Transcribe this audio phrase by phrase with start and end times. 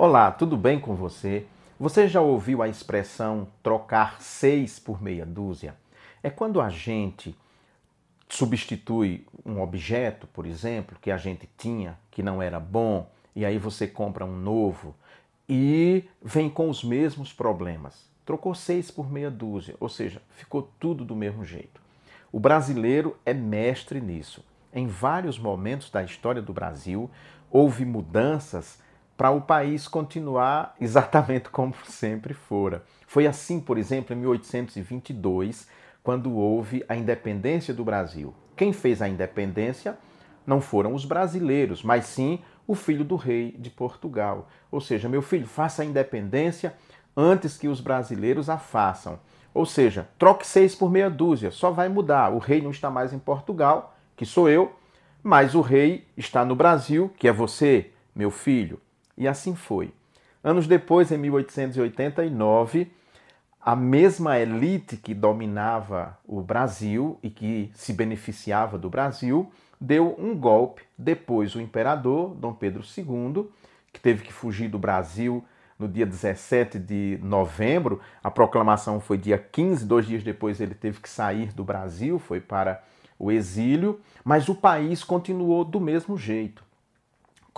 [0.00, 1.44] Olá, tudo bem com você?
[1.76, 5.74] Você já ouviu a expressão trocar seis por meia dúzia?
[6.22, 7.36] É quando a gente
[8.28, 13.58] substitui um objeto, por exemplo, que a gente tinha, que não era bom, e aí
[13.58, 14.94] você compra um novo
[15.48, 18.08] e vem com os mesmos problemas.
[18.24, 21.80] Trocou seis por meia dúzia, ou seja, ficou tudo do mesmo jeito.
[22.30, 24.44] O brasileiro é mestre nisso.
[24.72, 27.10] Em vários momentos da história do Brasil,
[27.50, 28.78] houve mudanças
[29.18, 32.84] para o país continuar exatamente como sempre fora.
[33.04, 35.66] Foi assim, por exemplo, em 1822,
[36.04, 38.32] quando houve a independência do Brasil.
[38.56, 39.98] Quem fez a independência
[40.46, 44.48] não foram os brasileiros, mas sim o filho do rei de Portugal.
[44.70, 46.74] Ou seja, meu filho, faça a independência
[47.16, 49.18] antes que os brasileiros a façam.
[49.52, 52.32] Ou seja, troque seis por meia dúzia, só vai mudar.
[52.32, 54.72] O rei não está mais em Portugal, que sou eu,
[55.22, 58.80] mas o rei está no Brasil, que é você, meu filho.
[59.18, 59.92] E assim foi.
[60.42, 62.90] Anos depois, em 1889,
[63.60, 70.36] a mesma elite que dominava o Brasil e que se beneficiava do Brasil deu um
[70.36, 70.82] golpe.
[70.96, 73.48] Depois, o imperador Dom Pedro II,
[73.92, 75.44] que teve que fugir do Brasil
[75.76, 81.00] no dia 17 de novembro, a proclamação foi dia 15, dois dias depois ele teve
[81.00, 82.82] que sair do Brasil, foi para
[83.18, 86.67] o exílio, mas o país continuou do mesmo jeito.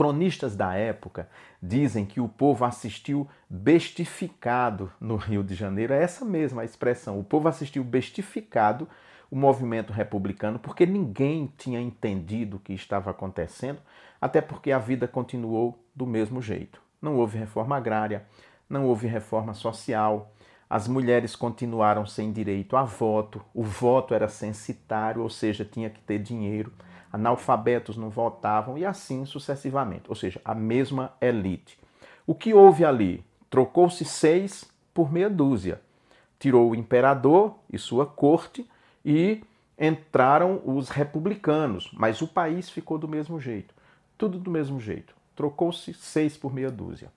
[0.01, 1.29] Cronistas da época
[1.63, 5.93] dizem que o povo assistiu bestificado no Rio de Janeiro.
[5.93, 7.21] É essa mesma expressão.
[7.21, 8.89] O povo assistiu bestificado
[9.31, 13.79] o movimento republicano porque ninguém tinha entendido o que estava acontecendo,
[14.19, 16.81] até porque a vida continuou do mesmo jeito.
[17.03, 18.25] Não houve reforma agrária,
[18.71, 20.33] não houve reforma social,
[20.71, 26.01] as mulheres continuaram sem direito a voto, o voto era censitário, ou seja, tinha que
[26.01, 26.73] ter dinheiro
[27.13, 31.79] analfabetos não votavam e assim sucessivamente, ou seja, a mesma elite.
[32.27, 33.25] O que houve ali?
[33.49, 35.81] Trocou-se seis por meia dúzia.
[36.39, 38.69] Tirou o imperador e sua corte
[39.05, 39.43] e
[39.79, 43.75] entraram os republicanos, mas o país ficou do mesmo jeito.
[44.17, 45.15] Tudo do mesmo jeito.
[45.35, 47.11] Trocou-se seis por meia dúzia.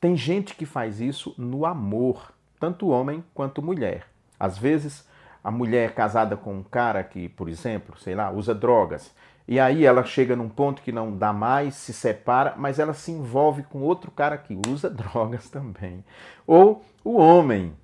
[0.00, 4.06] Tem gente que faz isso no amor, tanto homem quanto mulher.
[4.38, 5.08] Às vezes,
[5.42, 9.14] a mulher é casada com um cara que, por exemplo, sei lá, usa drogas
[9.46, 13.10] e aí ela chega num ponto que não dá mais, se separa, mas ela se
[13.10, 16.04] envolve com outro cara que usa drogas também.
[16.46, 17.74] Ou o homem.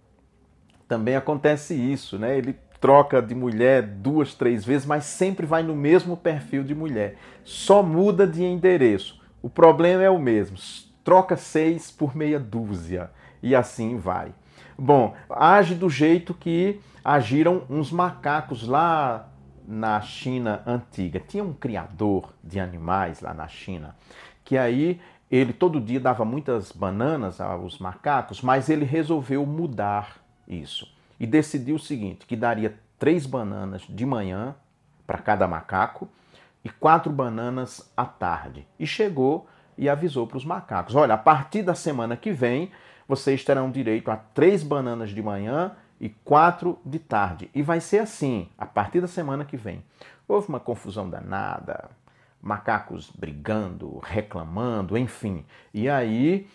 [0.87, 2.39] Também acontece isso, né?
[2.39, 7.17] Ele troca de mulher duas, três vezes, mas sempre vai no mesmo perfil de mulher.
[7.45, 9.21] Só muda de endereço.
[9.43, 10.57] O problema é o mesmo.
[11.05, 13.11] Troca seis por meia dúzia.
[13.43, 14.33] E assim vai.
[14.79, 19.29] Bom, age do jeito que agiram uns macacos lá
[19.69, 21.21] na China antiga.
[21.21, 23.95] Tinha um criador de animais lá na China,
[24.43, 24.99] que aí
[25.31, 30.17] ele todo dia dava muitas bananas aos macacos, mas ele resolveu mudar
[30.49, 30.91] isso
[31.21, 34.55] e decidiu o seguinte: que daria três bananas de manhã
[35.07, 36.09] para cada macaco
[36.65, 38.67] e quatro bananas à tarde.
[38.79, 39.47] E chegou
[39.77, 42.71] e avisou para os macacos: olha, a partir da semana que vem
[43.07, 47.51] vocês terão direito a três bananas de manhã e 4 de tarde.
[47.55, 49.83] E vai ser assim a partir da semana que vem.
[50.27, 51.91] Houve uma confusão danada,
[52.41, 55.45] macacos brigando, reclamando, enfim.
[55.73, 56.47] E aí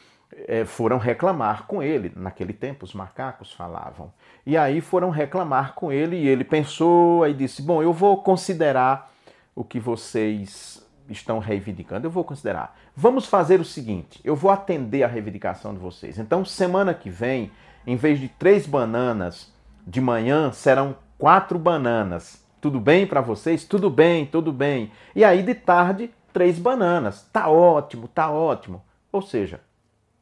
[0.48, 2.12] é, foram reclamar com ele.
[2.16, 4.12] Naquele tempo os macacos falavam.
[4.46, 9.12] E aí foram reclamar com ele e ele pensou e disse: Bom, eu vou considerar
[9.56, 12.08] o que vocês estão reivindicando.
[12.08, 12.78] Eu vou considerar.
[12.96, 16.18] Vamos fazer o seguinte: eu vou atender a reivindicação de vocês.
[16.18, 17.52] Então, semana que vem
[17.86, 19.52] em vez de três bananas
[19.86, 22.44] de manhã, serão quatro bananas.
[22.62, 23.66] Tudo bem para vocês?
[23.66, 24.92] Tudo bem, tudo bem.
[25.16, 27.28] E aí de tarde, três bananas.
[27.32, 28.84] Tá ótimo, tá ótimo.
[29.12, 29.60] Ou seja,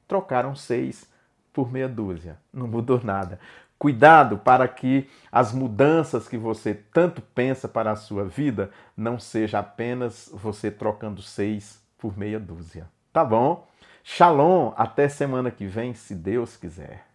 [0.08, 1.08] trocaram seis
[1.54, 2.38] por meia dúzia.
[2.52, 3.40] Não mudou nada.
[3.78, 9.60] Cuidado para que as mudanças que você tanto pensa para a sua vida não seja
[9.60, 12.88] apenas você trocando seis por meia dúzia.
[13.12, 13.68] Tá bom?
[14.04, 17.11] Shalom, até semana que vem, se Deus quiser.